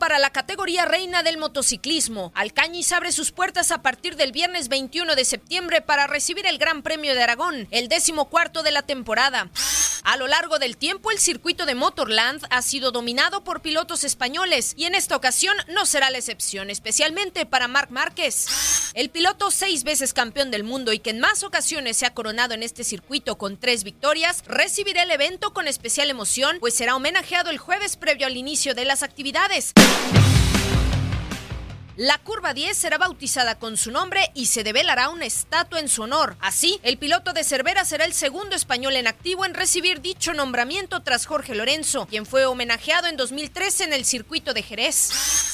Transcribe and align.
Para 0.00 0.18
la 0.18 0.30
categoría 0.30 0.86
reina 0.86 1.22
del 1.22 1.38
motociclismo. 1.38 2.32
Alcañiz 2.34 2.90
abre 2.90 3.12
sus 3.12 3.30
puertas 3.30 3.70
a 3.70 3.82
partir 3.82 4.16
del 4.16 4.32
viernes 4.32 4.68
21 4.68 5.14
de 5.14 5.24
septiembre 5.24 5.82
para 5.82 6.08
recibir 6.08 6.46
el 6.46 6.58
Gran 6.58 6.82
Premio 6.82 7.14
de 7.14 7.22
Aragón, 7.22 7.68
el 7.70 7.88
décimo 7.88 8.28
cuarto 8.28 8.64
de 8.64 8.72
la 8.72 8.82
temporada. 8.82 9.50
A 10.02 10.16
lo 10.16 10.26
largo 10.26 10.58
del 10.58 10.78
tiempo, 10.78 11.10
el 11.10 11.18
circuito 11.18 11.66
de 11.66 11.74
Motorland 11.74 12.42
ha 12.48 12.62
sido 12.62 12.90
dominado 12.90 13.44
por 13.44 13.60
pilotos 13.60 14.02
españoles 14.02 14.72
y 14.76 14.86
en 14.86 14.94
esta 14.94 15.14
ocasión 15.14 15.54
no 15.68 15.84
será 15.84 16.08
la 16.10 16.16
excepción, 16.18 16.70
especialmente 16.70 17.44
para 17.44 17.68
Marc 17.68 17.90
Márquez. 17.90 18.46
El 18.94 19.10
piloto 19.10 19.50
seis 19.50 19.84
veces 19.84 20.14
campeón 20.14 20.50
del 20.50 20.64
mundo 20.64 20.92
y 20.94 20.98
que 20.98 21.10
en 21.10 21.20
más 21.20 21.44
ocasiones 21.44 21.98
se 21.98 22.06
ha 22.06 22.14
coronado 22.14 22.54
en 22.54 22.62
este 22.62 22.82
circuito 22.82 23.36
con 23.36 23.58
tres 23.58 23.84
victorias, 23.84 24.42
recibirá 24.46 25.02
el 25.02 25.10
evento 25.10 25.52
con 25.52 25.68
especial 25.68 26.08
emoción, 26.08 26.56
pues 26.60 26.74
será 26.74 26.96
homenajeado 26.96 27.50
el 27.50 27.58
jueves 27.58 27.98
previo 27.98 28.26
al 28.26 28.38
inicio 28.38 28.74
de 28.74 28.86
las 28.86 29.02
actividades. 29.02 29.74
La 32.00 32.16
curva 32.16 32.54
10 32.54 32.74
será 32.74 32.96
bautizada 32.96 33.58
con 33.58 33.76
su 33.76 33.90
nombre 33.90 34.30
y 34.34 34.46
se 34.46 34.64
develará 34.64 35.10
una 35.10 35.26
estatua 35.26 35.80
en 35.80 35.88
su 35.90 36.00
honor. 36.00 36.34
Así, 36.40 36.80
el 36.82 36.96
piloto 36.96 37.34
de 37.34 37.44
Cervera 37.44 37.84
será 37.84 38.06
el 38.06 38.14
segundo 38.14 38.56
español 38.56 38.96
en 38.96 39.06
activo 39.06 39.44
en 39.44 39.52
recibir 39.52 40.00
dicho 40.00 40.32
nombramiento 40.32 41.02
tras 41.02 41.26
Jorge 41.26 41.54
Lorenzo, 41.54 42.06
quien 42.06 42.24
fue 42.24 42.46
homenajeado 42.46 43.06
en 43.06 43.18
2013 43.18 43.84
en 43.84 43.92
el 43.92 44.06
circuito 44.06 44.54
de 44.54 44.62
Jerez. 44.62 45.10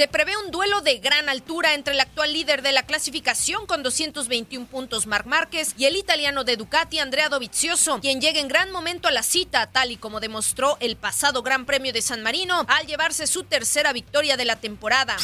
Se 0.00 0.08
prevé 0.08 0.34
un 0.34 0.50
duelo 0.50 0.80
de 0.80 0.96
gran 0.96 1.28
altura 1.28 1.74
entre 1.74 1.92
el 1.92 2.00
actual 2.00 2.32
líder 2.32 2.62
de 2.62 2.72
la 2.72 2.84
clasificación 2.84 3.66
con 3.66 3.82
221 3.82 4.64
puntos 4.64 5.06
Marc 5.06 5.26
Márquez 5.26 5.74
y 5.76 5.84
el 5.84 5.94
italiano 5.94 6.42
de 6.42 6.56
Ducati 6.56 6.98
Andrea 6.98 7.28
Dovizioso, 7.28 8.00
quien 8.00 8.18
llega 8.18 8.40
en 8.40 8.48
gran 8.48 8.72
momento 8.72 9.08
a 9.08 9.10
la 9.10 9.22
cita, 9.22 9.66
tal 9.66 9.90
y 9.90 9.98
como 9.98 10.18
demostró 10.18 10.78
el 10.80 10.96
pasado 10.96 11.42
Gran 11.42 11.66
Premio 11.66 11.92
de 11.92 12.00
San 12.00 12.22
Marino 12.22 12.64
al 12.66 12.86
llevarse 12.86 13.26
su 13.26 13.44
tercera 13.44 13.92
victoria 13.92 14.38
de 14.38 14.46
la 14.46 14.56
temporada. 14.56 15.18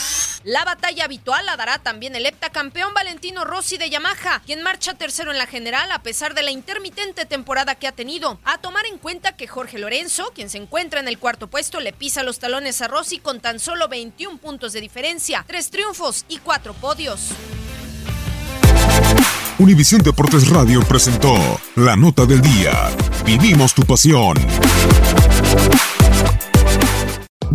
La 0.45 0.67
batalla 0.67 1.07
habitual 1.07 1.47
la 1.47 1.57
dará 1.57 1.79
también 1.79 2.15
el 2.15 2.27
heptacampeón 2.27 2.93
Valentino 2.93 3.47
Rossi 3.47 3.79
de 3.79 3.89
Yamaha, 3.89 4.43
quien 4.45 4.63
marcha 4.63 4.93
tercero 4.93 5.33
en 5.33 5.39
la 5.39 5.47
general 5.47 5.91
a 5.91 6.03
pesar 6.03 6.35
de 6.35 6.43
la 6.43 6.51
intermitente 6.51 7.25
temporada 7.25 7.77
que 7.77 7.89
ha 7.89 7.93
tenido. 7.93 8.39
A 8.45 8.59
tomar 8.59 8.85
en 8.85 8.99
cuenta 8.99 9.37
que 9.37 9.49
Jorge 9.49 9.79
Lorenzo, 9.79 10.33
quien 10.35 10.51
se 10.51 10.59
encuentra 10.59 11.01
en 11.01 11.09
el 11.09 11.19
cuarto 11.19 11.47
puesto, 11.47 11.81
le 11.81 11.95
pisa 11.95 12.23
los 12.23 12.39
talones 12.39 12.83
a 12.83 12.89
Rossi 12.89 13.19
con 13.19 13.41
tan 13.41 13.59
solo 13.59 13.89
21 13.89 14.37
puntos 14.37 14.66
de 14.73 14.81
diferencia, 14.81 15.45
tres 15.47 15.71
triunfos 15.71 16.25
y 16.29 16.39
cuatro 16.39 16.75
podios. 16.75 17.31
Univisión 19.59 20.03
Deportes 20.03 20.49
Radio 20.49 20.81
presentó 20.83 21.35
La 21.77 21.97
Nota 21.97 22.27
del 22.27 22.43
Día. 22.43 22.91
Vivimos 23.25 23.75
tu 23.75 23.83
pasión. 23.83 24.37